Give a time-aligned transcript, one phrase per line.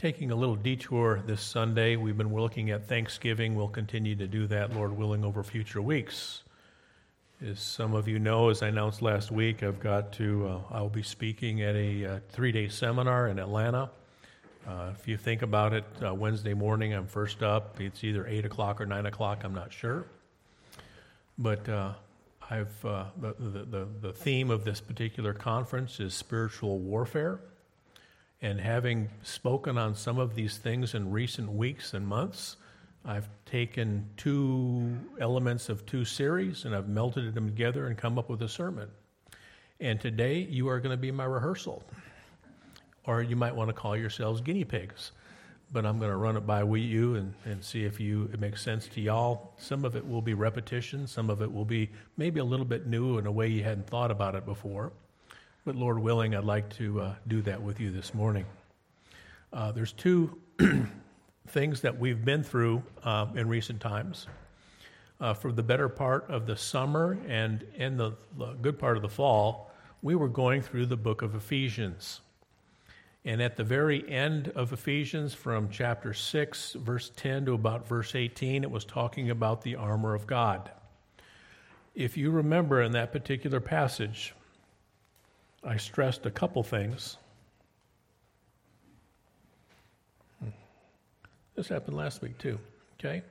[0.00, 1.94] taking a little detour this Sunday.
[1.94, 3.54] We've been looking at Thanksgiving.
[3.54, 6.42] We'll continue to do that, Lord willing, over future weeks.
[7.46, 10.88] As some of you know, as I announced last week, I've got to, uh, I'll
[10.88, 13.90] be speaking at a uh, three day seminar in Atlanta.
[14.66, 17.78] Uh, if you think about it, uh, Wednesday morning, I'm first up.
[17.78, 20.06] It's either 8 o'clock or 9 o'clock, I'm not sure.
[21.36, 21.92] But uh,
[22.48, 27.40] I've, uh, the, the, the theme of this particular conference is spiritual warfare.
[28.42, 32.56] And having spoken on some of these things in recent weeks and months,
[33.04, 38.30] I've taken two elements of two series and I've melted them together and come up
[38.30, 38.88] with a sermon.
[39.78, 41.82] And today you are going to be my rehearsal.
[43.06, 45.12] Or you might want to call yourselves guinea pigs.
[45.72, 48.40] But I'm going to run it by we, you and, and see if you it
[48.40, 49.52] makes sense to y'all.
[49.58, 52.86] Some of it will be repetition, some of it will be maybe a little bit
[52.86, 54.92] new in a way you hadn't thought about it before.
[55.66, 58.46] But Lord willing, I'd like to uh, do that with you this morning.
[59.52, 60.38] Uh, there's two
[61.48, 64.26] things that we've been through uh, in recent times.
[65.20, 69.02] Uh, for the better part of the summer and in the, the good part of
[69.02, 72.22] the fall, we were going through the book of Ephesians.
[73.26, 78.14] And at the very end of Ephesians, from chapter 6, verse 10 to about verse
[78.14, 80.70] 18, it was talking about the armor of God.
[81.94, 84.32] If you remember in that particular passage,
[85.62, 87.16] I stressed a couple things.
[91.54, 92.58] This happened last week too,
[92.98, 93.22] okay?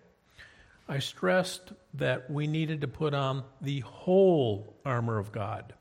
[0.88, 5.73] I stressed that we needed to put on the whole armor of God.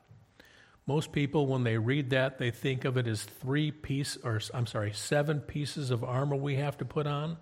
[0.87, 4.65] Most people, when they read that, they think of it as three piece, or I'm
[4.65, 7.37] sorry, seven pieces of armor we have to put on.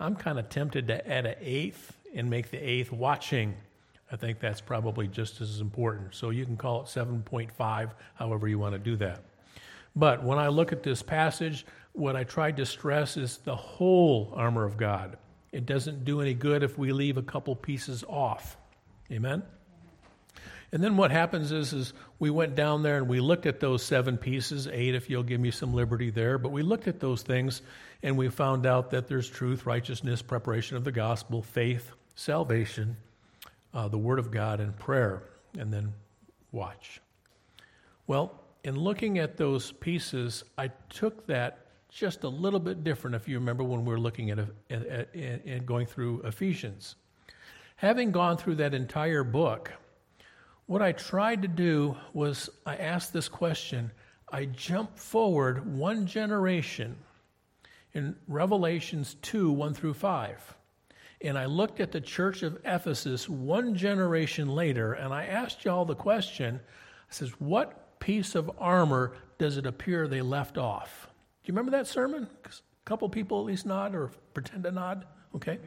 [0.00, 3.54] I'm kind of tempted to add an eighth and make the eighth watching
[4.12, 6.14] I think that's probably just as important.
[6.14, 9.22] So you can call it 7.5, however you want to do that.
[9.96, 14.32] But when I look at this passage, what I tried to stress is the whole
[14.36, 15.16] armor of God.
[15.50, 18.58] It doesn't do any good if we leave a couple pieces off.
[19.10, 19.42] Amen?
[20.72, 23.82] And then what happens is, is we went down there and we looked at those
[23.82, 27.22] seven pieces, eight if you'll give me some liberty there, but we looked at those
[27.22, 27.60] things
[28.02, 32.96] and we found out that there's truth, righteousness, preparation of the gospel, faith, salvation,
[33.74, 35.22] uh, the Word of God and prayer,
[35.58, 35.92] and then
[36.50, 37.00] watch.
[38.06, 43.28] Well, in looking at those pieces, I took that just a little bit different, if
[43.28, 44.38] you remember when we were looking at,
[44.70, 46.96] at going through Ephesians.
[47.76, 49.72] Having gone through that entire book,
[50.66, 53.90] what I tried to do was I asked this question.
[54.30, 56.96] I jump forward one generation
[57.92, 60.56] in Revelations 2 1 through 5
[61.24, 65.84] and I looked at the church of Ephesus one generation later, and I asked y'all
[65.84, 71.08] the question I says, What piece of armor does it appear they left off?
[71.42, 72.28] Do you remember that sermon?
[72.44, 72.50] A
[72.84, 75.06] couple people at least nod or pretend to nod.
[75.34, 75.58] Okay.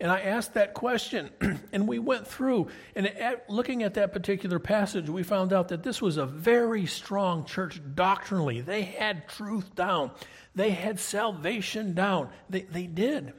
[0.00, 1.30] And I asked that question,
[1.72, 2.68] and we went through.
[2.94, 6.86] And at, looking at that particular passage, we found out that this was a very
[6.86, 8.60] strong church doctrinally.
[8.60, 10.12] They had truth down,
[10.54, 12.30] they had salvation down.
[12.48, 13.32] They, they did.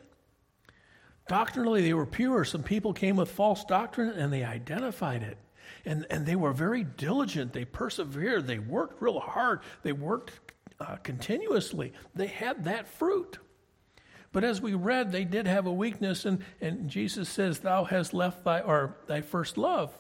[1.29, 2.43] Doctrinally, they were pure.
[2.43, 5.37] Some people came with false doctrine and they identified it.
[5.85, 7.53] And, and they were very diligent.
[7.53, 8.47] They persevered.
[8.47, 9.59] They worked real hard.
[9.83, 10.31] They worked
[10.79, 11.93] uh, continuously.
[12.15, 13.37] They had that fruit.
[14.31, 18.13] But as we read, they did have a weakness, and, and Jesus says, Thou hast
[18.13, 19.95] left thy, or thy first love.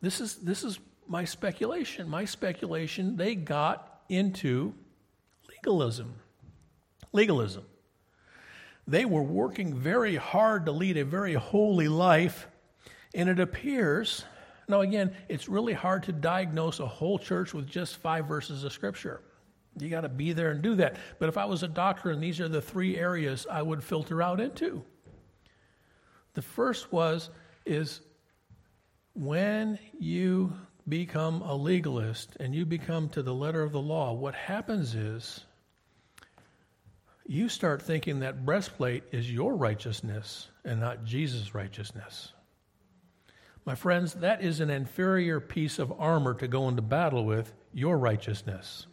[0.00, 2.08] This is, this is my speculation.
[2.08, 4.74] My speculation, they got into
[5.48, 6.14] legalism.
[7.12, 7.64] Legalism.
[8.86, 12.46] They were working very hard to lead a very holy life,
[13.14, 14.24] and it appears,
[14.68, 18.72] now again, it's really hard to diagnose a whole church with just five verses of
[18.72, 19.22] Scripture.
[19.78, 20.96] You got to be there and do that.
[21.18, 24.22] But if I was a doctor and these are the three areas I would filter
[24.22, 24.82] out into.
[26.34, 27.30] The first was
[27.64, 28.00] is
[29.14, 30.52] when you
[30.88, 35.44] become a legalist and you become to the letter of the law, what happens is
[37.28, 42.32] you start thinking that breastplate is your righteousness and not Jesus' righteousness.
[43.64, 47.98] My friends, that is an inferior piece of armor to go into battle with, your
[47.98, 48.86] righteousness.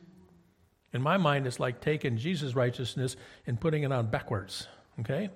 [0.94, 3.16] In my mind, it's like taking Jesus' righteousness
[3.46, 4.68] and putting it on backwards.
[5.00, 5.30] Okay?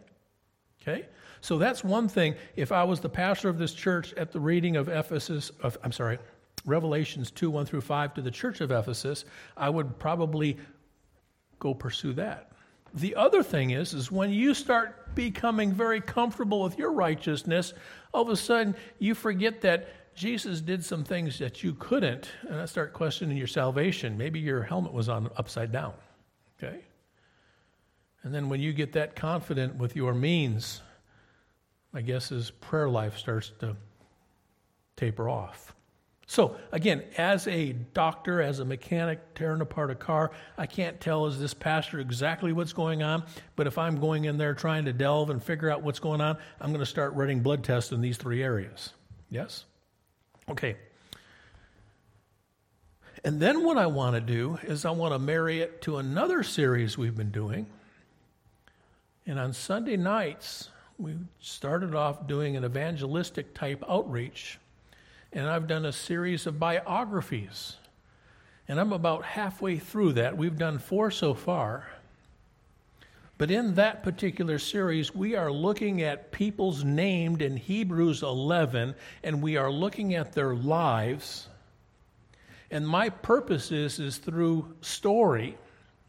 [0.82, 1.06] Okay?
[1.42, 2.36] So that's one thing.
[2.56, 5.92] If I was the pastor of this church at the reading of Ephesus, of, I'm
[5.92, 6.18] sorry,
[6.66, 9.24] Revelations 2 1 through 5 to the church of Ephesus,
[9.56, 10.58] I would probably
[11.60, 12.52] go pursue that.
[12.94, 17.74] The other thing is, is when you start becoming very comfortable with your righteousness,
[18.14, 22.60] all of a sudden you forget that Jesus did some things that you couldn't, and
[22.60, 24.18] I start questioning your salvation.
[24.18, 25.94] Maybe your helmet was on upside down.
[26.58, 26.80] Okay?
[28.24, 30.82] And then when you get that confident with your means,
[31.94, 33.76] I guess his prayer life starts to
[34.96, 35.76] taper off.
[36.30, 41.26] So, again, as a doctor, as a mechanic tearing apart a car, I can't tell
[41.26, 43.24] as this pastor exactly what's going on,
[43.56, 46.38] but if I'm going in there trying to delve and figure out what's going on,
[46.60, 48.92] I'm going to start running blood tests in these three areas.
[49.30, 49.64] Yes?
[50.50, 50.76] Okay.
[53.24, 56.44] And then what I want to do is I want to marry it to another
[56.44, 57.68] series we've been doing.
[59.26, 64.60] And on Sunday nights, we started off doing an evangelistic type outreach
[65.38, 67.76] and I've done a series of biographies.
[68.68, 70.36] And I'm about halfway through that.
[70.36, 71.88] We've done four so far.
[73.38, 79.44] But in that particular series, we are looking at people's named in Hebrews 11, and
[79.44, 81.48] we are looking at their lives.
[82.72, 85.56] And my purpose is, is through story.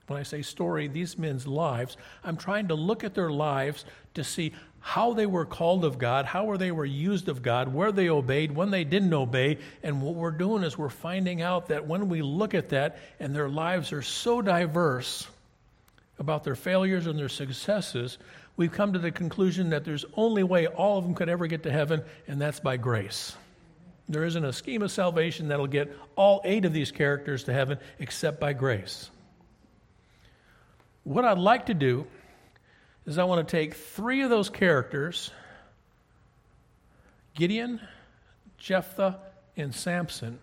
[0.09, 3.85] When I say story, these men's lives, I'm trying to look at their lives
[4.15, 7.93] to see how they were called of God, how they were used of God, where
[7.93, 9.59] they obeyed, when they didn't obey.
[9.83, 13.35] And what we're doing is we're finding out that when we look at that and
[13.35, 15.27] their lives are so diverse
[16.19, 18.17] about their failures and their successes,
[18.57, 21.65] we've come to the conclusion that there's only way all of them could ever get
[21.65, 23.37] to heaven, and that's by grace.
[24.09, 27.79] There isn't a scheme of salvation that'll get all eight of these characters to heaven
[27.99, 29.11] except by grace.
[31.09, 32.07] What I'd like to do
[33.07, 35.31] is I want to take three of those characters
[37.35, 37.81] Gideon,
[38.59, 39.19] Jephthah,
[39.57, 40.39] and Samson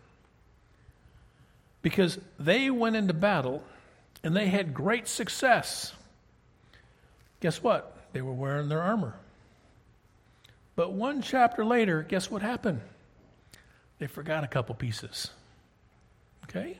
[1.83, 3.63] because they went into battle
[4.23, 5.93] and they had great success.
[7.41, 7.95] Guess what?
[8.13, 9.13] They were wearing their armor.
[10.75, 12.81] But one chapter later, guess what happened?
[13.99, 15.29] They forgot a couple pieces.
[16.45, 16.79] Okay?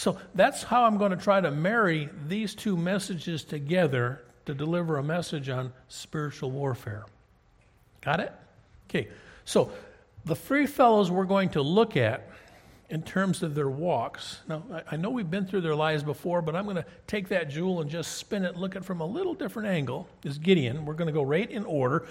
[0.00, 4.96] So that's how I'm going to try to marry these two messages together to deliver
[4.96, 7.04] a message on spiritual warfare.
[8.00, 8.32] Got it?
[8.88, 9.08] Okay,
[9.44, 9.70] so
[10.24, 12.30] the three fellows we're going to look at
[12.88, 14.38] in terms of their walks.
[14.48, 17.50] Now, I know we've been through their lives before, but I'm going to take that
[17.50, 20.08] jewel and just spin it, look at it from a little different angle.
[20.24, 20.86] Is Gideon.
[20.86, 22.06] We're going to go right in order.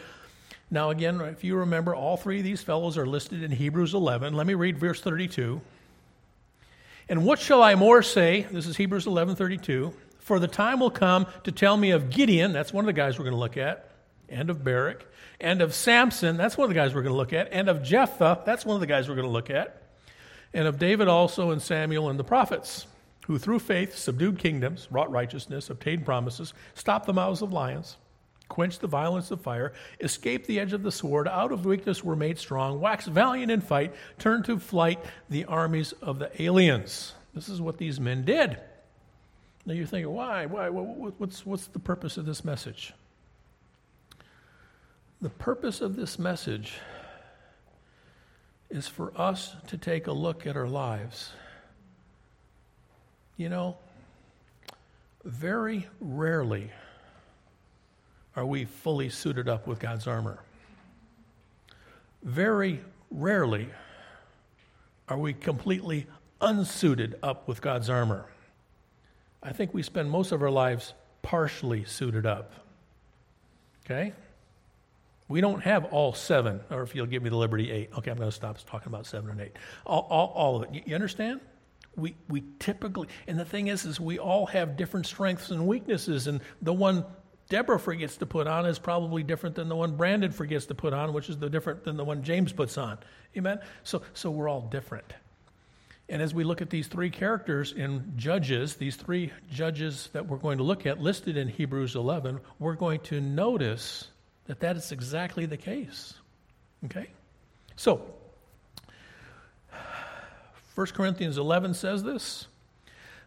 [0.70, 4.36] Now, again, if you remember, all three of these fellows are listed in Hebrews 11.
[4.36, 5.60] Let me read verse 32.
[7.10, 8.46] And what shall I more say?
[8.52, 9.92] This is Hebrews 11 32.
[10.20, 13.18] For the time will come to tell me of Gideon, that's one of the guys
[13.18, 13.90] we're going to look at,
[14.30, 15.08] and of Barak,
[15.42, 17.82] and of Samson, that's one of the guys we're going to look at, and of
[17.82, 19.82] Jephthah, that's one of the guys we're going to look at,
[20.54, 22.86] and of David also, and Samuel, and the prophets,
[23.26, 27.98] who through faith subdued kingdoms, wrought righteousness, obtained promises, stopped the mouths of lions,
[28.50, 32.16] quenched the violence of fire, escaped the edge of the sword, out of weakness were
[32.16, 35.00] made strong, waxed valiant in fight, turned to flight
[35.30, 37.14] the armies of the aliens.
[37.34, 38.58] This is what these men did.
[39.66, 40.48] Now you're thinking, why?
[40.48, 40.70] Why?
[40.70, 42.94] What's, what's the purpose of this message?
[45.22, 46.74] The purpose of this message
[48.70, 51.32] is for us to take a look at our lives.
[53.36, 53.78] You know,
[55.24, 56.72] very rarely
[58.36, 60.40] are we fully suited up with God's armor.
[62.24, 62.80] Very
[63.12, 63.70] rarely
[65.08, 66.06] are we completely
[66.42, 68.26] unsuited up with God's armor.
[69.42, 72.54] I think we spend most of our lives partially suited up.
[73.86, 74.14] Okay?
[75.28, 77.92] We don't have all seven, or if you'll give me the liberty, eight.
[77.98, 79.56] Okay, I'm going to stop talking about seven and eight.
[79.86, 80.88] All, all, all of it.
[80.88, 81.40] You, understand?
[81.96, 86.28] We, we typically, and the thing is, is we all have different strengths and weaknesses,
[86.28, 87.06] and the one
[87.50, 90.94] Deborah forgets to put on is probably different than the one Brandon forgets to put
[90.94, 93.00] on, which is the different than the one James puts on.
[93.36, 93.60] Amen?
[93.84, 95.14] So, so we're all different.
[96.10, 100.38] And as we look at these three characters in Judges, these three judges that we're
[100.38, 104.08] going to look at listed in Hebrews 11, we're going to notice
[104.46, 106.16] that that is exactly the case.
[106.86, 107.10] Okay?
[107.76, 108.02] So,
[110.74, 112.48] 1 Corinthians 11 says this.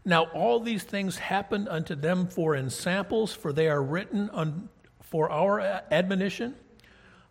[0.04, 4.68] Now, all these things happened unto them for in samples, for they are written
[5.00, 6.54] for our admonition,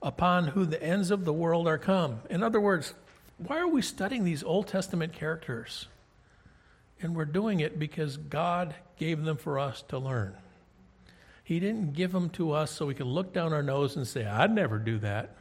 [0.01, 2.21] upon who the ends of the world are come.
[2.29, 2.93] In other words,
[3.37, 5.87] why are we studying these Old Testament characters?
[7.01, 10.35] And we're doing it because God gave them for us to learn.
[11.43, 14.25] He didn't give them to us so we can look down our nose and say,
[14.25, 15.35] I'd never do that.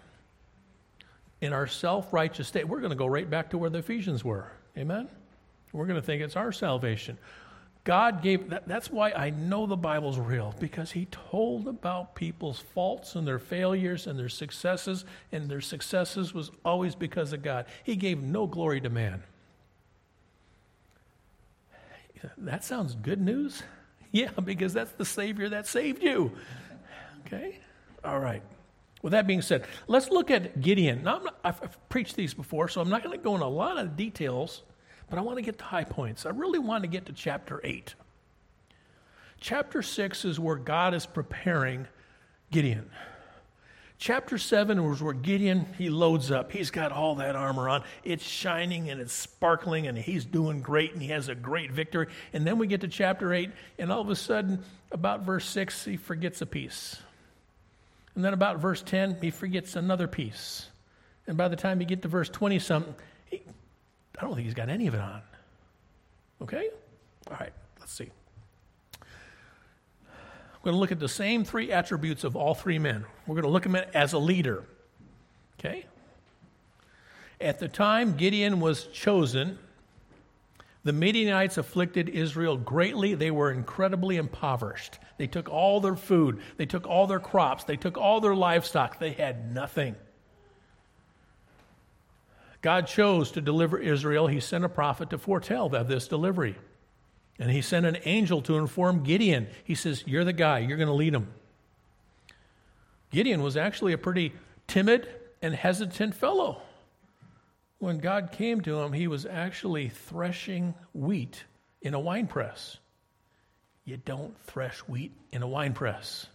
[1.41, 4.25] In our self righteous state, we're going to go right back to where the Ephesians
[4.25, 4.51] were.
[4.77, 5.09] Amen?
[5.73, 7.19] We're going to think it's our salvation.
[7.85, 12.59] God gave that, that's why I know the Bible's real because he told about people's
[12.59, 17.65] faults and their failures and their successes and their successes was always because of God.
[17.83, 19.23] He gave no glory to man.
[22.37, 23.63] That sounds good news.
[24.13, 26.33] yeah, because that's the Savior that saved you.
[27.27, 27.59] Okay?
[28.05, 28.43] All right.
[29.03, 31.05] With that being said, let's look at Gideon.
[31.05, 33.79] Now, I've, I've preached these before, so I'm not going to go into a lot
[33.79, 34.63] of details,
[35.11, 36.25] but I want to get to high points.
[36.25, 37.95] I really want to get to chapter 8.
[39.41, 41.89] Chapter 6 is where God is preparing
[42.53, 42.89] Gideon.
[43.99, 46.53] Chapter 7 was where Gideon, he loads up.
[46.53, 47.85] He's got all that armor on.
[48.03, 52.07] It's shining and it's sparkling and he's doing great and he has a great victory.
[52.33, 55.85] And then we get to chapter 8 and all of a sudden, about verse 6,
[55.85, 56.97] he forgets a piece.
[58.15, 60.69] And then about verse 10, he forgets another piece.
[61.27, 62.95] And by the time you get to verse 20 something,
[64.21, 65.23] I don't think he's got any of it on.
[66.43, 66.69] Okay?
[67.31, 68.11] All right, let's see.
[69.01, 73.07] We're going to look at the same three attributes of all three men.
[73.27, 74.65] We're going to look at him as a leader.
[75.59, 75.87] Okay?
[77.41, 79.59] At the time Gideon was chosen,
[80.85, 83.15] the Midianites afflicted Israel greatly.
[83.15, 84.99] They were incredibly impoverished.
[85.17, 88.99] They took all their food, they took all their crops, they took all their livestock.
[88.99, 89.97] They had nothing.
[92.63, 94.27] God chose to deliver Israel.
[94.27, 96.57] He sent a prophet to foretell of this delivery.
[97.39, 99.49] And he sent an angel to inform Gideon.
[99.65, 101.29] He says, You're the guy, you're going to lead them.
[103.11, 104.33] Gideon was actually a pretty
[104.67, 105.09] timid
[105.41, 106.63] and hesitant fellow.
[107.79, 111.45] When God came to him, he was actually threshing wheat
[111.81, 112.77] in a wine press.
[113.87, 116.27] You don't thresh wheat in a wine press.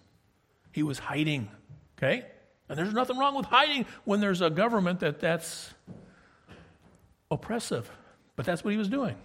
[0.72, 1.50] He was hiding,
[1.98, 2.26] okay?
[2.68, 5.72] And there's nothing wrong with hiding when there's a government that that's
[7.36, 7.90] oppressive.
[8.36, 9.16] But that's what he was doing.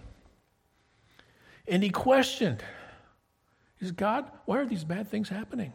[1.67, 2.63] And he questioned,
[3.77, 5.73] he says, God, why are these bad things happening?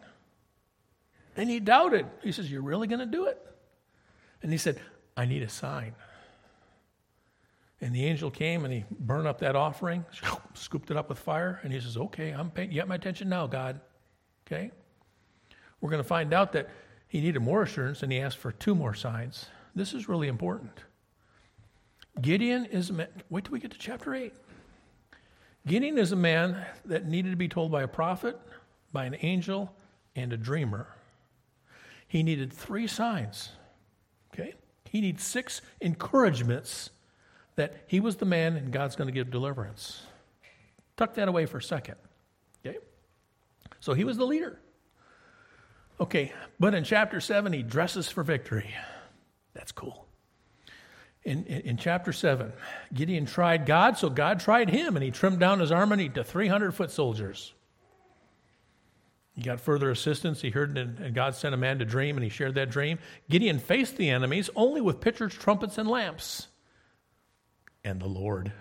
[1.36, 2.06] And he doubted.
[2.22, 3.38] He says, You're really going to do it?
[4.42, 4.80] And he said,
[5.16, 5.94] I need a sign.
[7.80, 10.04] And the angel came and he burned up that offering,
[10.54, 13.28] scooped it up with fire, and he says, Okay, I'm paying, you got my attention
[13.28, 13.80] now, God.
[14.46, 14.70] Okay?
[15.80, 16.70] We're going to find out that
[17.08, 19.46] he needed more assurance and he asked for two more signs.
[19.74, 20.72] This is really important.
[22.20, 24.32] Gideon is meant, wait till we get to chapter 8.
[25.66, 28.38] Gideon is a man that needed to be told by a prophet,
[28.92, 29.72] by an angel,
[30.14, 30.86] and a dreamer.
[32.08, 33.50] He needed three signs.
[34.32, 34.54] Okay?
[34.88, 36.90] He needs six encouragements
[37.56, 40.02] that he was the man and God's going to give deliverance.
[40.96, 41.96] Tuck that away for a second.
[42.64, 42.78] Okay?
[43.80, 44.58] So he was the leader.
[45.98, 48.74] Okay, but in chapter 7, he dresses for victory.
[49.54, 50.05] That's cool
[51.26, 52.52] in, in, in, chapter 7.
[52.94, 56.72] Gideon tried God, so God tried him, and he trimmed down his army to 300
[56.72, 57.52] foot soldiers.
[59.34, 60.40] He got further assistance.
[60.40, 62.98] He heard, and God sent a man to dream, and he shared that dream.
[63.28, 66.46] Gideon faced the enemies only with pitchers, trumpets, and lamps.
[67.84, 68.52] And the Lord.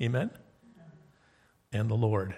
[0.00, 0.30] Amen?
[1.72, 2.34] And the Lord.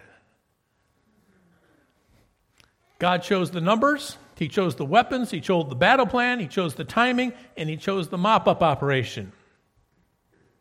[2.99, 6.75] God chose the numbers, he chose the weapons, he chose the battle plan, he chose
[6.75, 9.33] the timing, and he chose the mop up operation.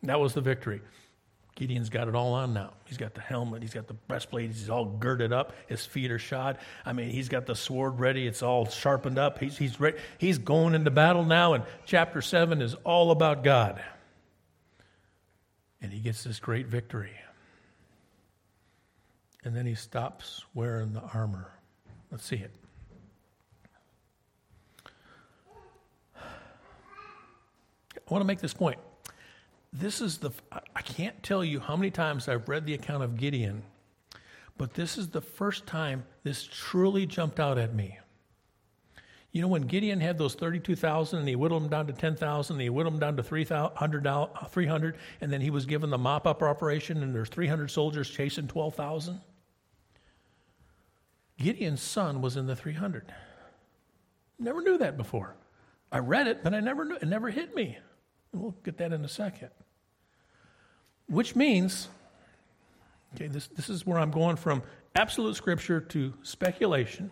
[0.02, 0.82] That was the victory.
[1.54, 2.74] Gideon's got it all on now.
[2.84, 6.18] He's got the helmet, he's got the breastplate, he's all girded up, his feet are
[6.18, 6.58] shod.
[6.84, 9.38] I mean, he's got the sword ready, it's all sharpened up.
[9.38, 9.78] He's, he's,
[10.18, 13.82] he's going into battle now, and chapter 7 is all about God.
[15.80, 17.16] And he gets this great victory.
[19.42, 21.50] And then he stops wearing the armor.
[22.10, 22.50] Let's see it.
[28.10, 28.78] I want to make this point.
[29.72, 30.32] This is the,
[30.74, 33.62] I can't tell you how many times I've read the account of Gideon,
[34.58, 37.98] but this is the first time this truly jumped out at me.
[39.30, 42.60] You know, when Gideon had those 32,000 and he whittled them down to 10,000, and
[42.60, 46.42] he whittled them down to 300, 300, and then he was given the mop up
[46.42, 49.20] operation and there's 300 soldiers chasing 12,000.
[51.38, 53.12] Gideon's son was in the 300.
[54.40, 55.36] Never knew that before.
[55.92, 57.78] I read it, but I never knew, it never hit me.
[58.32, 59.50] We'll get that in a second.
[61.08, 61.88] Which means,
[63.14, 64.62] okay, this, this is where I'm going from
[64.94, 67.10] absolute scripture to speculation.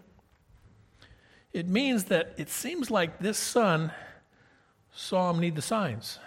[1.52, 3.90] It means that it seems like this son
[4.92, 6.18] saw him need the signs.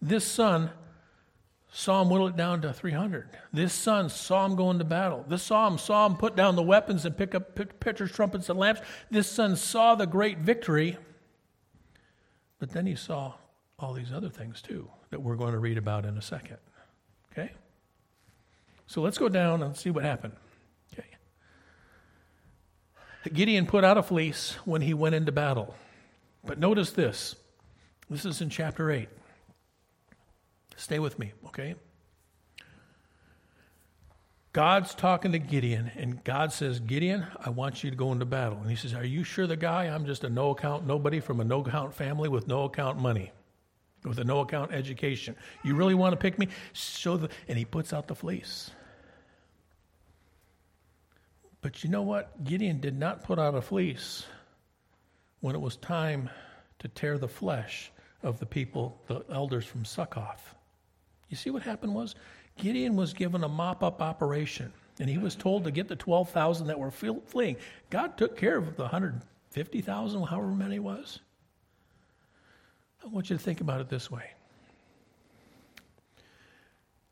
[0.00, 0.70] This son
[1.72, 3.30] saw him whittle it down to 300.
[3.52, 5.24] This son saw him go into battle.
[5.26, 8.58] This saw him saw him put down the weapons and pick up pitchers, trumpets, and
[8.58, 8.82] lamps.
[9.10, 10.98] This son saw the great victory,
[12.58, 13.34] but then he saw
[13.82, 16.58] all these other things too that we're going to read about in a second.
[17.32, 17.50] Okay?
[18.86, 20.34] So let's go down and see what happened.
[20.92, 21.06] Okay.
[23.32, 25.74] Gideon put out a fleece when he went into battle.
[26.44, 27.36] But notice this.
[28.10, 29.08] This is in chapter 8.
[30.76, 31.76] Stay with me, okay?
[34.52, 38.58] God's talking to Gideon, and God says, Gideon, I want you to go into battle.
[38.58, 39.84] And he says, Are you sure the guy?
[39.84, 43.32] I'm just a no account nobody from a no account family with no account money,
[44.04, 45.36] with a no account education.
[45.62, 46.48] You really want to pick me?
[46.72, 47.28] Show the.
[47.48, 48.70] And he puts out the fleece.
[51.60, 52.44] But you know what?
[52.44, 54.26] Gideon did not put out a fleece
[55.40, 56.28] when it was time
[56.80, 57.92] to tear the flesh
[58.22, 60.54] of the people, the elders from Succoth.
[61.28, 62.14] You see what happened was?
[62.56, 66.66] Gideon was given a mop up operation, and he was told to get the 12,000
[66.66, 67.56] that were fleeing.
[67.90, 71.20] God took care of the 150,000, however many it was.
[73.04, 74.30] I want you to think about it this way.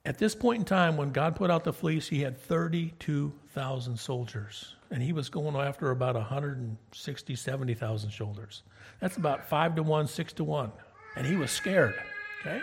[0.05, 4.77] At this point in time, when God put out the fleece, he had 32,000 soldiers,
[4.91, 8.63] and he was going after about 160, 70,000 soldiers.
[9.01, 10.73] That's about five to one, six to one.
[11.17, 11.95] And he was scared,
[12.41, 12.63] okay?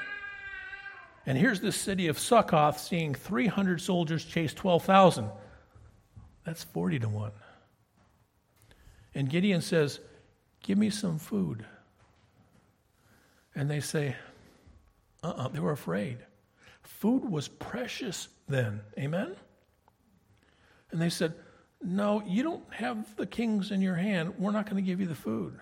[1.27, 5.29] And here's this city of Succoth seeing 300 soldiers chase 12,000.
[6.45, 7.31] That's 40 to 1.
[9.13, 9.99] And Gideon says,
[10.63, 11.65] Give me some food.
[13.57, 14.15] And they say,
[15.23, 16.19] Uh uh-uh, uh they were afraid.
[16.83, 18.81] Food was precious then.
[18.97, 19.35] Amen?
[20.91, 21.33] And they said,
[21.83, 24.35] No, you don't have the kings in your hand.
[24.37, 25.59] We're not going to give you the food.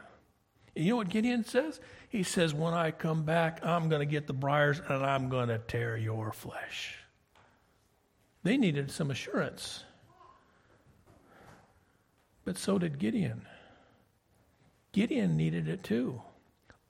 [0.76, 1.80] And you know what Gideon says?
[2.10, 5.48] He says, When I come back, I'm going to get the briars and I'm going
[5.48, 6.98] to tear your flesh.
[8.44, 9.86] They needed some assurance.
[12.44, 13.42] But so did Gideon.
[14.92, 16.22] Gideon needed it too.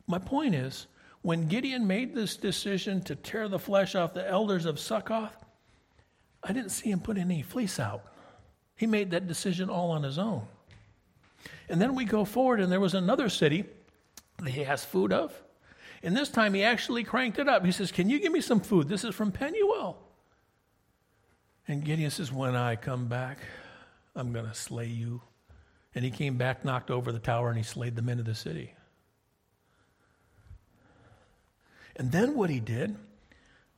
[0.07, 0.87] My point is,
[1.25, 5.35] when Gideon made this decision to tear the flesh off the elders of Succoth,
[6.43, 8.03] I didn't see him put any fleece out.
[8.75, 10.43] He made that decision all on his own.
[11.67, 13.65] And then we go forward, and there was another city
[14.37, 15.33] that he asked food of.
[16.03, 17.65] And this time he actually cranked it up.
[17.65, 18.87] He says, Can you give me some food?
[18.87, 19.97] This is from Penuel.
[21.67, 23.39] And Gideon says, When I come back,
[24.15, 25.23] I'm going to slay you.
[25.95, 28.35] And he came back, knocked over the tower, and he slayed the men of the
[28.35, 28.74] city.
[31.95, 32.95] And then what he did,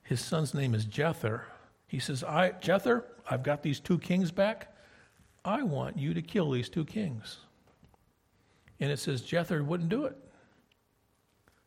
[0.04, 1.42] his son's name is Jether.
[1.88, 4.76] He says, I, Jether, I've got these two kings back.
[5.46, 7.38] I want you to kill these two kings.
[8.80, 10.18] And it says Jether wouldn't do it.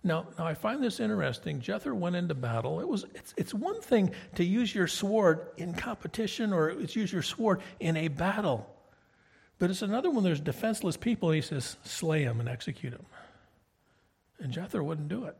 [0.02, 1.60] Now, now I find this interesting.
[1.60, 2.80] Jether went into battle.
[2.80, 7.12] It was it's, it's one thing to use your sword in competition or it's use
[7.12, 8.74] your sword in a battle.
[9.58, 13.04] But it's another when there's defenseless people, he says, slay them and execute them.
[14.38, 15.36] And Jether wouldn't do it.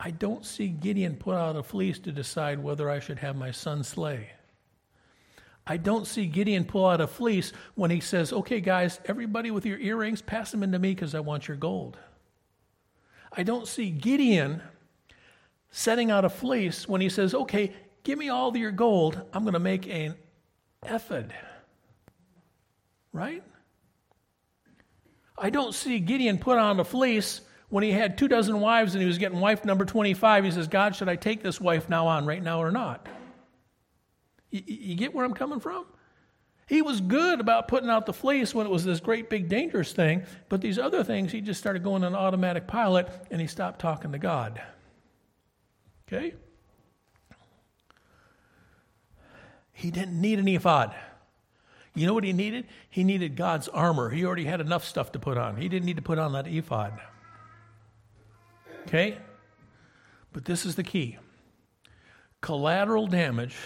[0.00, 3.50] I don't see Gideon put out a fleece to decide whether I should have my
[3.50, 4.30] son slay.
[5.66, 9.66] I don't see Gideon pull out a fleece when he says, Okay, guys, everybody with
[9.66, 11.98] your earrings, pass them into me because I want your gold.
[13.32, 14.62] I don't see Gideon
[15.70, 19.20] setting out a fleece when he says, Okay, give me all your gold.
[19.32, 20.14] I'm going to make an
[20.86, 21.34] ephod.
[23.12, 23.42] Right?
[25.36, 29.02] I don't see Gideon put on a fleece when he had two dozen wives and
[29.02, 30.44] he was getting wife number 25.
[30.44, 33.06] He says, God, should I take this wife now on right now or not?
[34.50, 35.84] You, you get where I'm coming from?
[36.66, 39.92] He was good about putting out the fleece when it was this great big dangerous
[39.92, 43.80] thing, but these other things he just started going on automatic pilot and he stopped
[43.80, 44.60] talking to God.
[46.06, 46.34] Okay?
[49.72, 50.94] He didn't need an ephod.
[51.94, 52.66] You know what he needed?
[52.90, 54.10] He needed God's armor.
[54.10, 55.56] He already had enough stuff to put on.
[55.56, 57.00] He didn't need to put on that ephod.
[58.88, 59.18] Okay?
[60.32, 61.18] But this is the key
[62.40, 63.56] collateral damage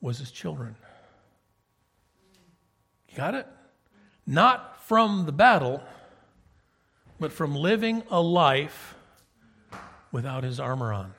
[0.00, 0.74] was his children.
[3.08, 3.46] You got it?
[4.26, 5.82] Not from the battle,
[7.18, 8.94] but from living a life
[10.12, 11.12] without his armor on.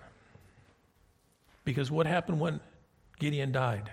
[1.63, 2.59] Because what happened when
[3.19, 3.91] Gideon died?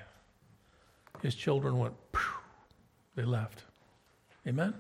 [1.20, 1.94] His children went,
[3.16, 3.64] they left.
[4.46, 4.72] Amen?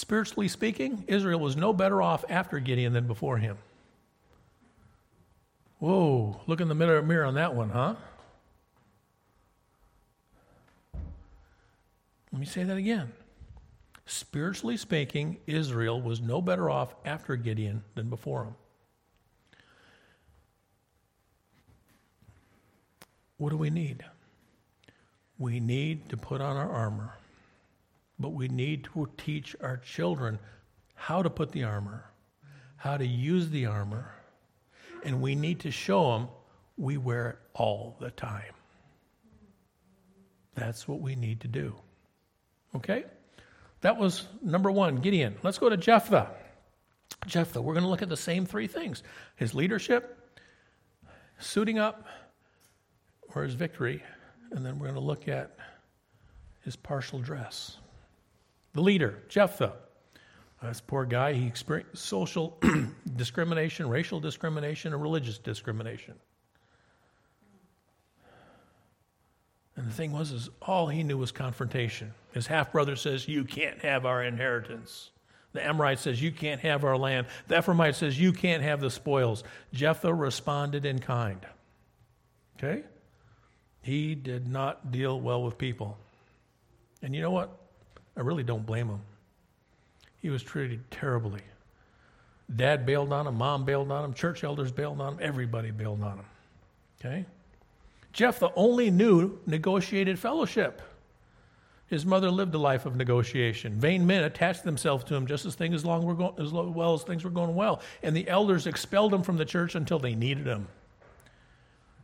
[0.00, 3.58] Spiritually speaking, Israel was no better off after Gideon than before him.
[5.78, 7.96] Whoa, look in the mirror, on that one, huh?
[12.32, 13.12] Let me say that again.
[14.06, 18.54] Spiritually speaking, Israel was no better off after Gideon than before him.
[23.36, 24.02] What do we need?
[25.38, 27.18] We need to put on our armor,
[28.20, 30.38] but we need to teach our children
[30.94, 32.04] how to put the armor,
[32.76, 34.12] how to use the armor
[35.04, 36.28] and we need to show them
[36.76, 38.54] we wear it all the time.
[40.54, 41.74] That's what we need to do.
[42.74, 43.04] Okay?
[43.82, 45.36] That was number one, Gideon.
[45.42, 46.28] Let's go to Jephthah.
[47.26, 49.02] Jephthah, we're going to look at the same three things
[49.36, 50.32] his leadership,
[51.38, 52.06] suiting up,
[53.34, 54.02] or his victory,
[54.50, 55.56] and then we're going to look at
[56.62, 57.76] his partial dress.
[58.72, 59.72] The leader, Jephthah.
[60.62, 62.58] Uh, this poor guy, he experienced social
[63.16, 66.14] discrimination, racial discrimination, and religious discrimination.
[69.76, 72.12] And the thing was, is all he knew was confrontation.
[72.32, 75.10] His half brother says, "You can't have our inheritance."
[75.52, 77.26] The Amorite says, You can't have our land.
[77.48, 79.42] The Ephraimite says, You can't have the spoils.
[79.72, 81.44] Jephthah responded in kind.
[82.56, 82.84] Okay?
[83.82, 85.98] He did not deal well with people.
[87.02, 87.59] And you know what?
[88.20, 89.00] I really don't blame him.
[90.20, 91.40] He was treated terribly.
[92.54, 96.02] Dad bailed on him, mom bailed on him, church elders bailed on him, everybody bailed
[96.02, 96.24] on him.
[97.00, 97.24] Okay?
[98.12, 100.82] Jephthah only knew negotiated fellowship.
[101.86, 103.80] His mother lived a life of negotiation.
[103.80, 106.92] Vain men attached themselves to him just as things as long were going, as well
[106.92, 110.14] as things were going well, and the elders expelled him from the church until they
[110.14, 110.68] needed him.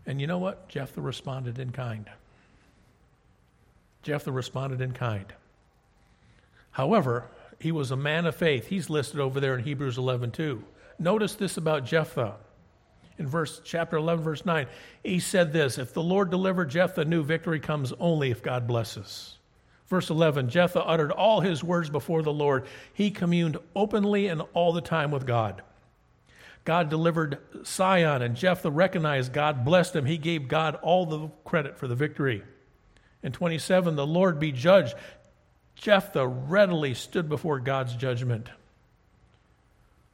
[0.07, 0.67] And you know what?
[0.69, 2.09] Jephthah responded in kind.
[4.03, 5.27] Jephthah responded in kind.
[6.77, 7.25] However,
[7.59, 8.67] he was a man of faith.
[8.67, 10.62] He's listed over there in Hebrews 11 too.
[10.99, 12.35] Notice this about Jephthah.
[13.17, 14.67] In verse chapter 11 verse 9,
[15.03, 19.39] he said this, if the Lord delivered Jephthah, new victory comes only if God blesses.
[19.87, 22.67] Verse 11, Jephthah uttered all his words before the Lord.
[22.93, 25.62] He communed openly and all the time with God.
[26.67, 30.05] God delivered Sihon, and Jephthah recognized God blessed him.
[30.05, 32.43] He gave God all the credit for the victory.
[33.23, 34.95] In 27, the Lord be judged.
[35.77, 38.49] Jephthah readily stood before God's judgment.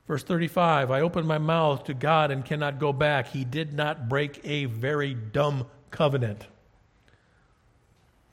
[0.06, 3.28] Verse 35 I opened my mouth to God and cannot go back.
[3.28, 6.46] He did not break a very dumb covenant.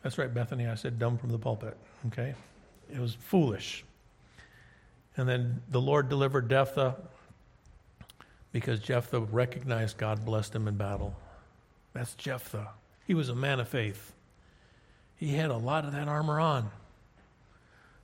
[0.03, 0.67] That's right, Bethany.
[0.67, 1.77] I said dumb from the pulpit.
[2.07, 2.33] Okay?
[2.91, 3.83] It was foolish.
[5.17, 6.95] And then the Lord delivered Jephthah
[8.51, 11.15] because Jephthah recognized God blessed him in battle.
[11.93, 12.69] That's Jephthah.
[13.05, 14.13] He was a man of faith.
[15.17, 16.71] He had a lot of that armor on.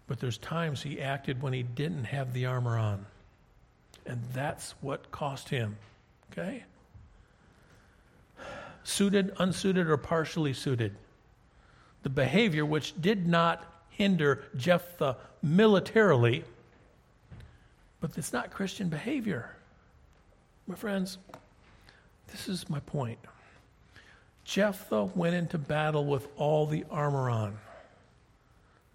[0.08, 3.06] But there's times he acted when he didn't have the armor on.
[4.06, 5.78] And that's what cost him.
[6.32, 6.64] Okay?
[8.84, 10.96] Suited, unsuited, or partially suited.
[12.04, 16.44] The behavior which did not hinder Jephthah militarily,
[18.00, 19.56] but it's not Christian behavior.
[20.68, 21.18] My friends,
[22.28, 23.18] this is my point.
[24.44, 27.58] Jephthah went into battle with all the armor on.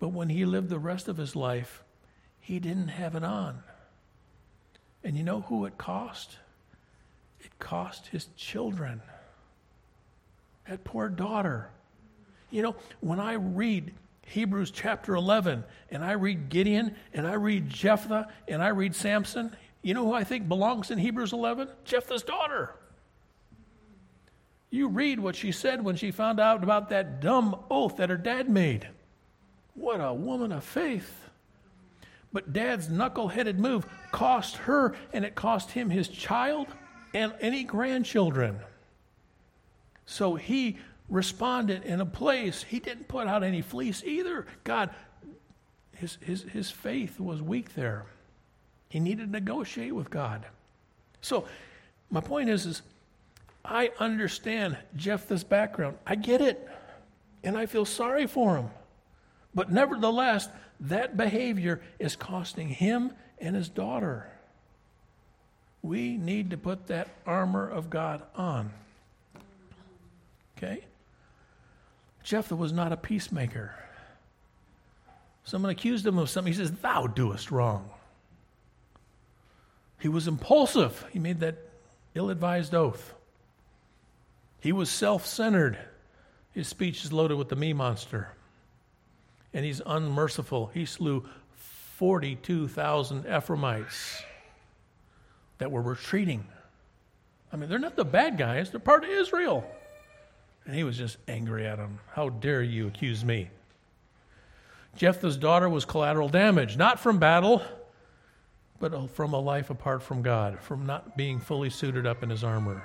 [0.01, 1.85] But when he lived the rest of his life,
[2.41, 3.63] he didn't have it on.
[5.05, 6.39] And you know who it cost?
[7.41, 9.03] It cost his children.
[10.69, 11.71] That poor daughter.
[12.51, 17.69] You know, when I read Hebrews chapter 11 and I read Gideon and I read
[17.69, 21.69] Jephthah and I read Samson, you know who I think belongs in Hebrews 11?
[21.85, 22.75] Jephthah's daughter.
[24.71, 28.17] You read what she said when she found out about that dumb oath that her
[28.17, 28.89] dad made.
[29.75, 31.29] What a woman of faith.
[32.33, 36.69] But dad's knuckle-headed move cost her and it cost him his child
[37.13, 38.59] and any grandchildren.
[40.07, 40.79] So he
[41.09, 44.47] responded in a place he didn't put out any fleece either.
[44.63, 44.91] God,
[45.97, 48.07] his, his, his faith was weak there.
[48.89, 50.47] He needed to negotiate with God.
[51.21, 51.47] So
[52.11, 52.83] my point is, is
[53.65, 55.97] I understand Jephthah's background.
[56.07, 56.69] I get it.
[57.43, 58.71] And I feel sorry for him.
[59.55, 60.49] But nevertheless,
[60.81, 64.31] that behavior is costing him and his daughter.
[65.83, 68.71] We need to put that armor of God on.
[70.57, 70.85] Okay?
[72.23, 73.75] Jephthah was not a peacemaker.
[75.45, 76.53] Someone accused him of something.
[76.53, 77.91] He says, Thou doest wrong.
[79.99, 81.05] He was impulsive.
[81.13, 81.57] He made that
[82.15, 83.15] ill advised oath.
[84.61, 85.79] He was self centered.
[86.53, 88.29] His speech is loaded with the me monster
[89.53, 90.71] and he's unmerciful.
[90.73, 91.29] He slew
[91.97, 94.23] 42,000 Ephraimites
[95.59, 96.47] that were retreating.
[97.53, 99.65] I mean, they're not the bad guys, they're part of Israel.
[100.65, 101.99] And he was just angry at them.
[102.13, 103.51] How dare you accuse me?
[104.97, 107.63] Jephthah's daughter was collateral damage, not from battle,
[108.79, 112.45] but from a life apart from God, from not being fully suited up in his
[112.45, 112.83] armor.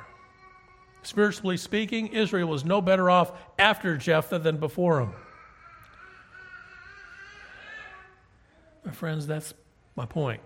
[1.03, 5.13] Spiritually speaking, Israel was no better off after Jephthah than before him.
[8.85, 9.53] My friends, that's
[9.95, 10.41] my point.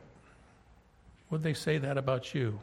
[1.30, 2.60] Would they say that about you?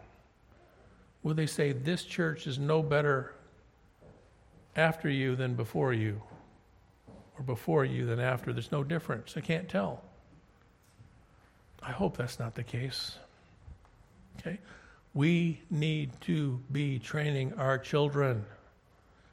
[1.22, 3.34] Would they say this church is no better
[4.74, 6.22] after you than before you?
[7.38, 8.52] Or before you than after?
[8.52, 9.34] There's no difference.
[9.36, 10.02] I can't tell.
[11.82, 13.18] I hope that's not the case.
[14.38, 14.58] Okay?
[15.12, 18.44] We need to be training our children.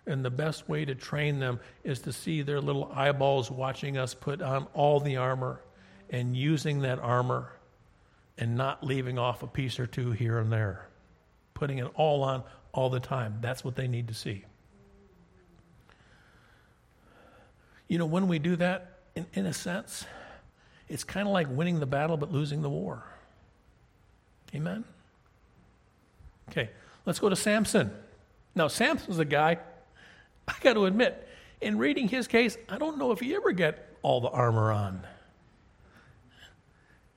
[0.06, 4.14] And the best way to train them is to see their little eyeballs watching us
[4.14, 5.62] put on all the armor
[6.10, 7.52] and using that armor
[8.38, 10.88] and not leaving off a piece or two here and there.
[11.54, 13.38] Putting it all on all the time.
[13.42, 14.46] That's what they need to see.
[17.88, 20.06] You know, when we do that, in, in a sense,
[20.89, 23.04] it's kind of like winning the battle but losing the war.
[24.56, 24.84] Amen?
[26.50, 26.70] Okay,
[27.06, 27.92] let's go to Samson.
[28.56, 29.58] Now, Samson's a guy,
[30.48, 31.28] I got to admit,
[31.62, 35.02] in reading his case, I don't know if he ever got all the armor on.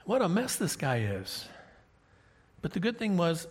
[0.06, 1.46] What a mess this guy is.
[2.62, 3.46] But the good thing was,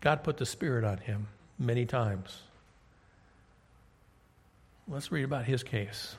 [0.00, 1.26] God put the Spirit on him
[1.58, 2.42] many times.
[4.88, 6.16] Let's read about his case.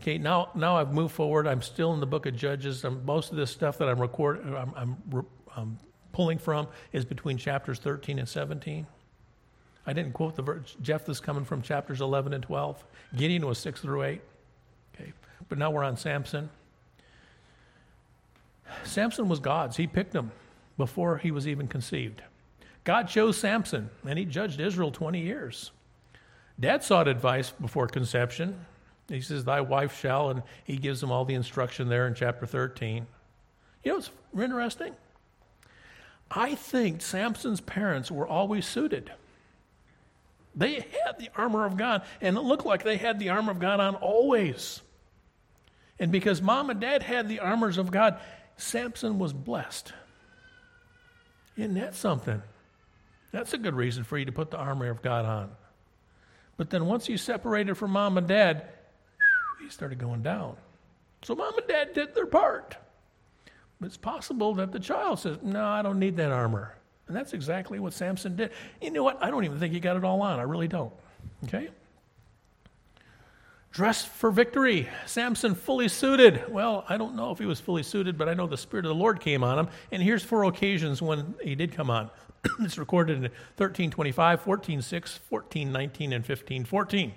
[0.00, 1.46] Okay, now, now I've moved forward.
[1.46, 2.84] I'm still in the book of Judges.
[2.84, 5.78] I'm, most of this stuff that I'm recording, I'm, I'm, I'm, um,
[6.12, 8.86] pulling from is between chapters 13 and 17.
[9.86, 10.74] I didn't quote the verse.
[10.80, 12.82] Jephthah's coming from chapters 11 and 12.
[13.16, 14.20] Gideon was 6 through 8.
[14.94, 15.12] Okay,
[15.48, 16.48] but now we're on Samson.
[18.84, 19.76] Samson was God's.
[19.76, 20.32] He picked him
[20.76, 22.22] before he was even conceived.
[22.84, 25.70] God chose Samson, and he judged Israel 20 years.
[26.58, 28.66] Dad sought advice before conception.
[29.08, 32.46] He says, Thy wife shall, and he gives them all the instruction there in chapter
[32.46, 33.06] 13.
[33.82, 34.94] You know, it's interesting.
[36.30, 39.10] I think Samson's parents were always suited.
[40.54, 43.58] They had the armor of God, and it looked like they had the armor of
[43.58, 44.80] God on always.
[45.98, 48.20] And because mom and dad had the armors of God,
[48.56, 49.92] Samson was blessed.
[51.56, 52.42] Isn't that something?
[53.32, 55.50] That's a good reason for you to put the armor of God on.
[56.56, 58.68] But then once you separated from mom and dad,
[59.60, 60.56] he started going down.
[61.22, 62.76] So mom and dad did their part.
[63.80, 66.76] But it's possible that the child says, No, I don't need that armor.
[67.08, 68.50] And that's exactly what Samson did.
[68.80, 69.22] You know what?
[69.22, 70.38] I don't even think he got it all on.
[70.38, 70.92] I really don't.
[71.44, 71.70] Okay?
[73.74, 74.88] Dressed for victory.
[75.04, 76.48] Samson fully suited.
[76.48, 78.90] Well, I don't know if he was fully suited, but I know the Spirit of
[78.90, 79.68] the Lord came on him.
[79.90, 82.08] And here's four occasions when he did come on.
[82.60, 87.14] it's recorded in 1325, 1406, 1419, and 1514.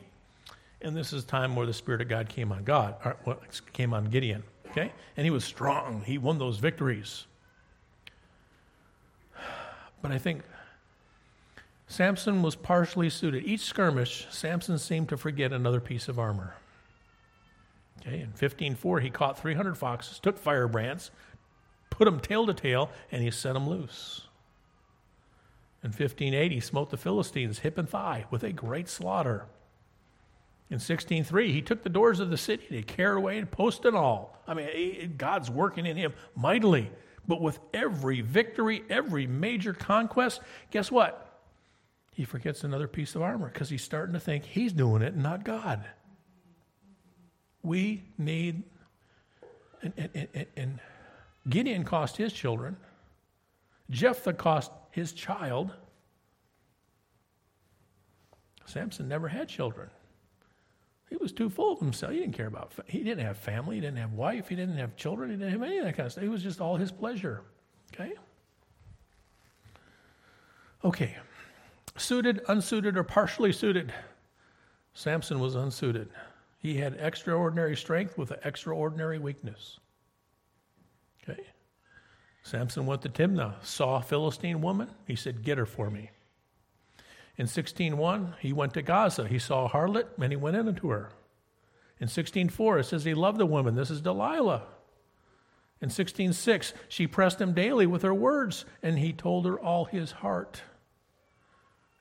[0.81, 3.37] And this is time where the Spirit of God came on God, or,
[3.71, 4.41] came on Gideon.
[4.71, 4.91] Okay?
[5.15, 6.01] And he was strong.
[6.07, 7.27] He won those victories.
[9.99, 10.43] But I think
[11.88, 13.45] Samson was partially suited.
[13.45, 16.56] Each skirmish, Samson seemed to forget another piece of armor.
[18.02, 21.12] Okay, in 15:4, he caught 300 foxes, took firebrands,
[21.89, 24.28] put them tail to tail, and he set them loose.
[25.84, 29.45] In 15:8, he smote the Philistines hip and thigh with a great slaughter.
[30.69, 33.95] In 16:3, he took the doors of the city, they carried away and post and
[33.95, 34.38] all.
[34.45, 36.91] I mean, God's working in him mightily.
[37.26, 41.26] But with every victory, every major conquest, guess what?
[42.17, 45.21] He forgets another piece of armor because he's starting to think he's doing it, and
[45.21, 45.86] not God.
[47.62, 48.63] We need,
[49.84, 50.80] and, and, and, and
[51.47, 52.75] Gideon cost his children.
[53.91, 55.69] Jephthah cost his child.
[58.65, 59.91] Samson never had children.
[61.12, 62.13] He was too full of himself.
[62.13, 62.71] He didn't care about.
[62.88, 63.75] He didn't have family.
[63.75, 64.49] He didn't have wife.
[64.49, 65.30] He didn't have children.
[65.30, 66.23] He didn't have any of that kind of stuff.
[66.23, 67.43] It was just all his pleasure.
[67.93, 68.13] Okay.
[70.84, 71.15] Okay.
[71.97, 73.93] Suited, unsuited, or partially suited.
[74.93, 76.10] Samson was unsuited.
[76.60, 79.79] He had extraordinary strength with an extraordinary weakness.
[81.23, 81.41] Okay.
[82.43, 84.89] Samson went to Timnah, saw a Philistine woman.
[85.05, 86.12] He said, Get her for me.
[87.38, 89.27] In 16:1, he went to Gaza.
[89.27, 91.12] He saw a harlot and he went into her.
[91.99, 93.75] In 16:4, it says he loved the woman.
[93.75, 94.63] This is Delilah.
[95.79, 100.12] In 16:6, she pressed him daily with her words, and he told her all his
[100.12, 100.63] heart.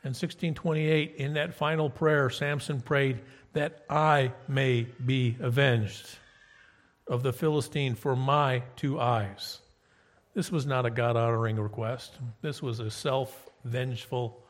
[0.07, 3.23] In 1628, in that final prayer, Samson prayed
[3.55, 6.07] that I may be avenged
[7.09, 9.63] of the Philistine for my two eyes.
[10.33, 12.15] This was not a God honoring request.
[12.41, 14.45] This was a self vengeful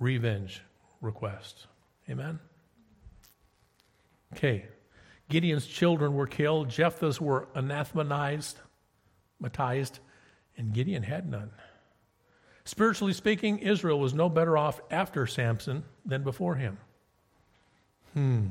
[0.00, 0.62] revenge
[1.00, 1.68] request.
[2.08, 2.40] Amen?
[4.32, 4.66] Okay.
[5.28, 8.58] Gideon's children were killed, Jephthah's were anathematized,
[9.40, 10.00] matized,
[10.56, 11.52] and Gideon had none.
[12.64, 16.78] Spiritually speaking, Israel was no better off after Samson than before him.
[18.14, 18.46] Hmm.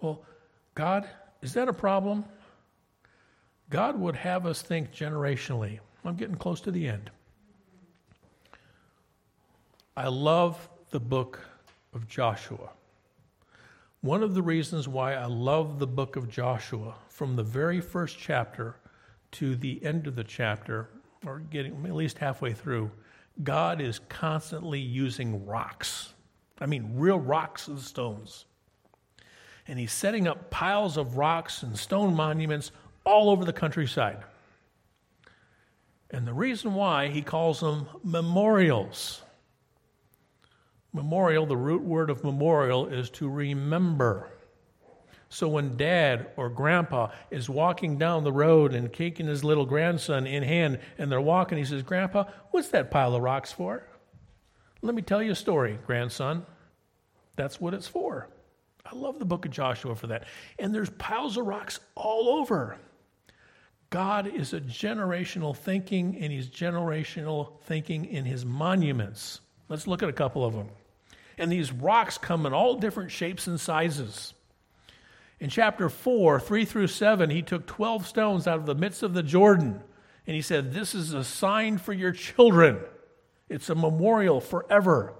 [0.00, 0.22] Well,
[0.74, 1.08] God,
[1.42, 2.24] is that a problem?
[3.70, 5.80] God would have us think generationally.
[6.04, 7.10] I'm getting close to the end.
[9.96, 11.40] I love the book
[11.94, 12.70] of Joshua.
[14.02, 18.18] One of the reasons why I love the book of Joshua, from the very first
[18.18, 18.76] chapter
[19.32, 20.90] to the end of the chapter,
[21.26, 22.90] or getting at least halfway through,
[23.42, 26.14] God is constantly using rocks.
[26.58, 28.46] I mean, real rocks and stones.
[29.68, 32.70] And he's setting up piles of rocks and stone monuments
[33.04, 34.22] all over the countryside.
[36.10, 39.22] And the reason why he calls them memorials.
[40.92, 44.30] Memorial, the root word of memorial is to remember.
[45.28, 50.26] So when dad or grandpa is walking down the road and taking his little grandson
[50.26, 53.82] in hand and they're walking, he says, Grandpa, what's that pile of rocks for?
[54.82, 56.46] Let me tell you a story, grandson.
[57.34, 58.28] That's what it's for.
[58.84, 60.24] I love the book of Joshua for that.
[60.58, 62.78] And there's piles of rocks all over.
[63.90, 69.40] God is a generational thinking, and He's generational thinking in His monuments.
[69.68, 70.68] Let's look at a couple of them.
[71.38, 74.34] And these rocks come in all different shapes and sizes.
[75.38, 79.12] In chapter 4, 3 through 7, he took 12 stones out of the midst of
[79.12, 79.82] the Jordan,
[80.26, 82.80] and he said, This is a sign for your children.
[83.48, 85.14] It's a memorial forever.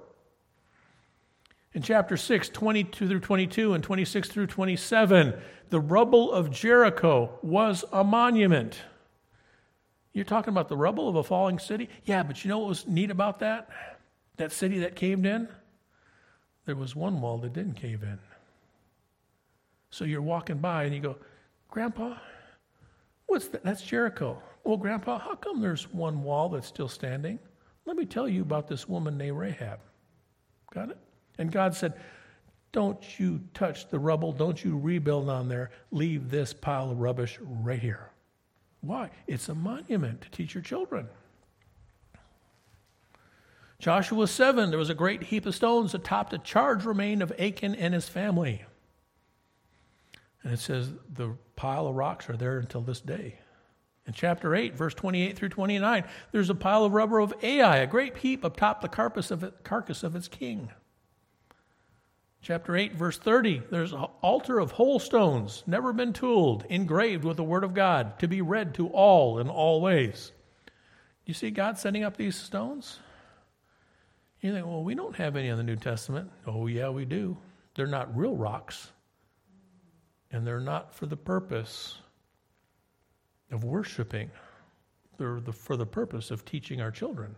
[1.75, 5.35] In chapter 6, 22 through 22 and 26 through 27,
[5.69, 8.81] the rubble of Jericho was a monument.
[10.15, 11.91] You're talking about the rubble of a falling city?
[12.05, 13.69] Yeah, but you know what was neat about that?
[14.39, 15.49] That city that caved in?
[16.65, 18.19] There was one wall that didn't cave in.
[19.91, 21.17] So you're walking by and you go,
[21.71, 22.17] Grandpa,
[23.27, 23.65] what's that?
[23.65, 24.43] That's Jericho.
[24.65, 27.39] Well, Grandpa, how come there's one wall that's still standing?
[27.85, 29.79] Let me tell you about this woman named Rahab.
[30.75, 30.99] Got it?
[31.39, 31.95] And God said,
[32.73, 34.33] Don't you touch the rubble.
[34.33, 35.71] Don't you rebuild on there.
[35.93, 38.11] Leave this pile of rubbish right here.
[38.81, 39.11] Why?
[39.27, 41.09] It's a monument to teach your children.
[43.79, 47.75] Joshua 7, there was a great heap of stones atop the charred remain of Achan
[47.75, 48.65] and his family.
[50.47, 53.41] And it says the pile of rocks are there until this day.
[54.07, 57.87] In chapter 8, verse 28 through 29, there's a pile of rubber of Ai, a
[57.89, 60.71] great heap atop the carcass of, it, carcass of its king.
[62.43, 67.39] Chapter 8, verse 30, there's an altar of whole stones, never been tooled, engraved with
[67.39, 70.31] the word of God, to be read to all in all ways.
[71.25, 73.01] You see God setting up these stones?
[74.41, 76.31] You think, well, we don't have any in the New Testament.
[76.47, 77.37] Oh, yeah, we do.
[77.75, 78.93] They're not real rocks,
[80.37, 81.99] and they're not for the purpose
[83.51, 84.31] of worshiping,
[85.19, 87.35] they're the, for the purpose of teaching our children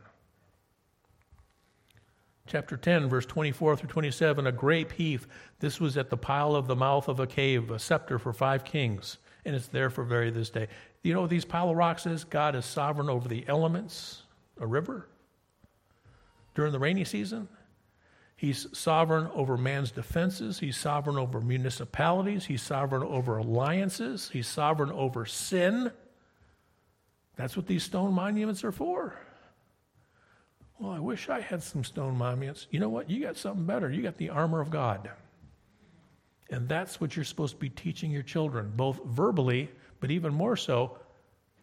[2.48, 5.26] chapter 10, verse 24 through 27, a grape heap.
[5.60, 8.64] This was at the pile of the mouth of a cave, a scepter for five
[8.64, 10.66] kings, and it's there for very this day.
[11.02, 12.24] You know these pile of rocks is?
[12.24, 14.22] God is sovereign over the elements,
[14.58, 15.08] a river.
[16.54, 17.48] During the rainy season,
[18.38, 20.60] He's sovereign over man's defenses.
[20.60, 22.44] He's sovereign over municipalities.
[22.44, 24.30] He's sovereign over alliances.
[24.32, 25.90] He's sovereign over sin.
[27.34, 29.18] That's what these stone monuments are for.
[30.78, 32.68] Well, I wish I had some stone monuments.
[32.70, 33.10] You know what?
[33.10, 33.90] You got something better.
[33.90, 35.10] You got the armor of God.
[36.48, 40.56] And that's what you're supposed to be teaching your children, both verbally, but even more
[40.56, 40.96] so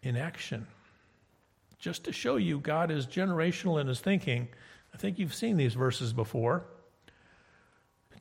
[0.02, 0.66] in action.
[1.78, 4.48] Just to show you God is generational in his thinking.
[4.96, 6.64] I think you've seen these verses before.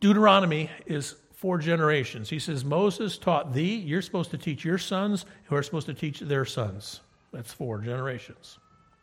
[0.01, 2.29] Deuteronomy is four generations.
[2.29, 5.93] He says, Moses taught thee, you're supposed to teach your sons, who are supposed to
[5.93, 6.99] teach their sons.
[7.31, 8.59] That's four generations.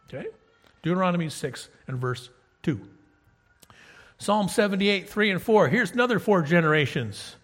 [0.07, 0.27] Okay?
[0.83, 2.29] Deuteronomy 6 and verse
[2.63, 2.79] 2.
[4.19, 5.69] Psalm 78, 3 and 4.
[5.69, 7.37] Here's another four generations.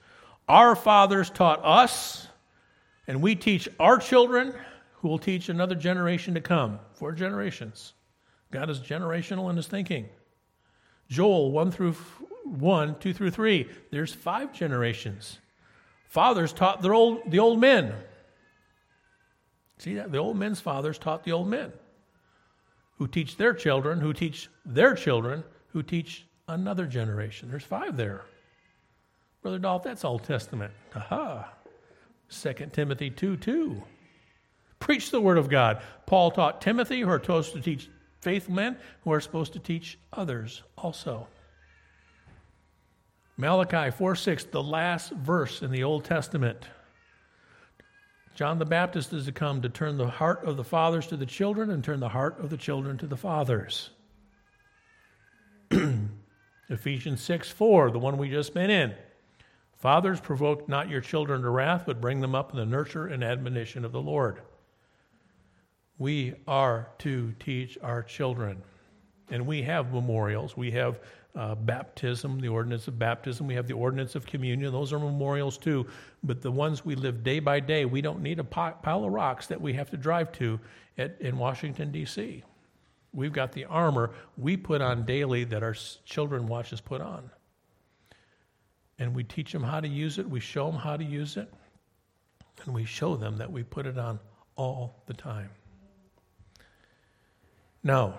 [0.47, 2.29] Our fathers taught us,
[3.07, 4.53] and we teach our children,
[4.97, 6.81] who will teach another generation to come.
[6.93, 7.95] Four generations.
[8.51, 10.11] God is generational in his thinking.
[11.09, 11.93] Joel 1 through
[12.45, 13.69] 1, 2 through 3.
[13.91, 15.39] There's five generations.
[16.09, 17.95] Fathers taught their old, the old men.
[19.79, 20.11] See that?
[20.11, 21.73] The old men's fathers taught the old men
[22.99, 27.49] who teach their children, who teach their children, who teach another generation.
[27.49, 28.23] There's five there.
[29.43, 30.73] Brother Dolph, that's Old Testament.
[30.97, 31.49] Aha.
[32.31, 33.83] 2 Timothy 2 2.
[34.81, 35.81] Preach the word of God.
[36.07, 37.89] Paul taught Timothy, who are supposed to teach
[38.21, 41.27] faithful men, who are supposed to teach others also.
[43.37, 46.67] Malachi 4 6, the last verse in the Old Testament.
[48.35, 51.27] John the Baptist is to come to turn the heart of the fathers to the
[51.27, 53.91] children and turn the heart of the children to the fathers.
[56.69, 58.95] Ephesians 6 4, the one we just been in.
[59.77, 63.23] Fathers, provoke not your children to wrath, but bring them up in the nurture and
[63.23, 64.41] admonition of the Lord.
[65.99, 68.63] We are to teach our children.
[69.31, 70.57] And we have memorials.
[70.57, 71.01] We have
[71.37, 73.47] uh, baptism, the ordinance of baptism.
[73.47, 74.73] We have the ordinance of communion.
[74.73, 75.87] Those are memorials too.
[76.23, 79.47] But the ones we live day by day, we don't need a pile of rocks
[79.49, 80.59] that we have to drive to
[80.97, 82.43] at, in Washington, D.C.
[83.13, 85.75] We've got the armor we put on daily that our
[86.05, 87.31] children watch us put on.
[88.99, 91.53] And we teach them how to use it, we show them how to use it,
[92.65, 94.19] and we show them that we put it on
[94.57, 95.51] all the time.
[97.89, 98.19] Now,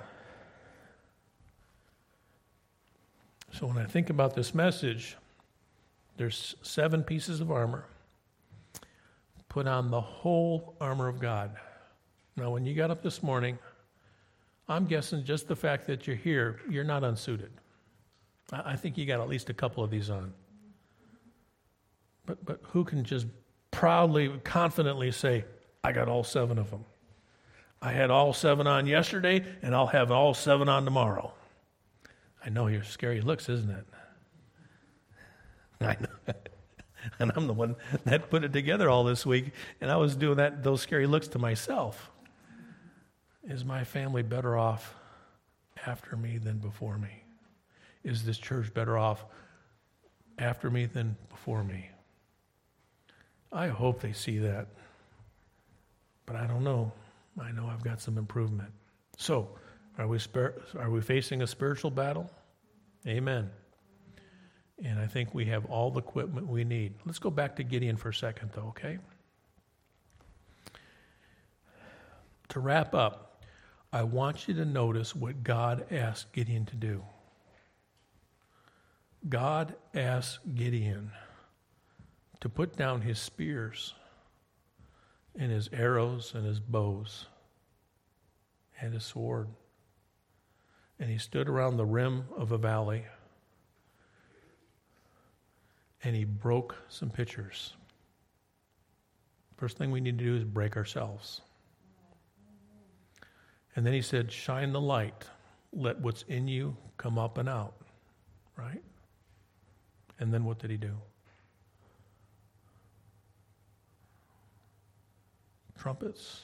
[3.52, 5.16] so when I think about this message,
[6.18, 7.86] there's seven pieces of armor.
[9.48, 11.52] Put on the whole armor of God.
[12.36, 13.60] Now, when you got up this morning,
[14.68, 17.52] I'm guessing just the fact that you're here, you're not unsuited.
[18.52, 20.34] I think you got at least a couple of these on.
[22.26, 23.28] But, but who can just
[23.70, 25.46] proudly, confidently say,
[25.84, 26.86] I got all seven of them?
[27.82, 31.34] I had all seven on yesterday, and I'll have all seven on tomorrow.
[32.46, 33.86] I know your scary looks, isn't it?
[35.82, 36.34] I know.
[37.20, 37.76] and I'm the one
[38.06, 41.28] that put it together all this week, and I was doing that those scary looks
[41.30, 42.12] to myself.
[43.48, 44.94] Is my family better off
[45.86, 47.24] after me than before me?
[48.04, 49.26] Is this church better off
[50.38, 51.90] after me than before me?
[53.52, 54.68] I hope they see that.
[56.26, 56.92] But I don't know.
[57.38, 58.72] I know I've got some improvement.
[59.18, 59.50] So,
[59.98, 62.30] are we, spir- are we facing a spiritual battle?
[63.06, 63.50] Amen.
[64.84, 66.94] And I think we have all the equipment we need.
[67.06, 68.98] Let's go back to Gideon for a second, though, okay?
[72.50, 73.44] To wrap up,
[73.92, 77.04] I want you to notice what God asked Gideon to do.
[79.28, 81.12] God asked Gideon
[82.40, 83.94] to put down his spears
[85.38, 87.28] and his arrows and his bows
[88.82, 89.48] and his sword.
[91.00, 93.06] And he stood around the rim of a valley
[96.04, 97.74] and he broke some pitchers.
[99.58, 101.42] First thing we need to do is break ourselves.
[103.76, 105.26] And then he said, Shine the light.
[105.72, 107.76] Let what's in you come up and out.
[108.58, 108.82] Right?
[110.20, 110.96] And then what did he do?
[115.80, 116.42] Trumpets.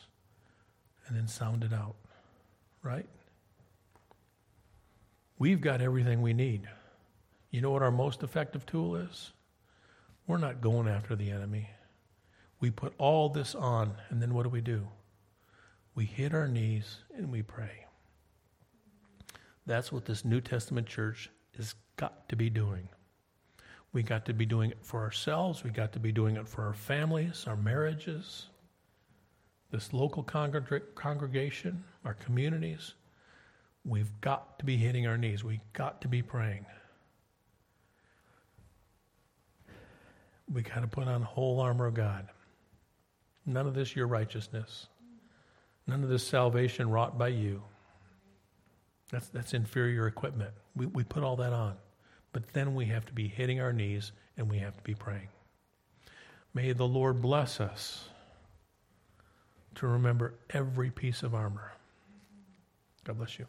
[1.07, 1.95] And then sounded out.
[2.81, 3.05] Right?
[5.37, 6.67] We've got everything we need.
[7.51, 9.31] You know what our most effective tool is?
[10.27, 11.69] We're not going after the enemy.
[12.59, 14.87] We put all this on, and then what do we do?
[15.93, 17.85] We hit our knees and we pray.
[19.65, 22.87] That's what this New Testament church has got to be doing.
[23.93, 25.63] We got to be doing it for ourselves.
[25.63, 28.47] We got to be doing it for our families, our marriages,
[29.75, 32.93] this local congregation, our communities.
[33.83, 35.43] We've got to be hitting our knees.
[35.43, 36.65] We've got to be praying.
[40.51, 42.29] We got to put on the whole armor of God.
[43.45, 44.87] None of this your righteousness.
[45.87, 47.61] None of this salvation wrought by you.
[49.11, 50.51] That's, that's inferior equipment.
[50.75, 51.75] We, we put all that on.
[52.31, 55.27] But then we have to be hitting our knees and we have to be praying.
[56.53, 58.07] May the Lord bless us
[59.75, 61.73] to remember every piece of armor.
[63.03, 63.45] God bless you.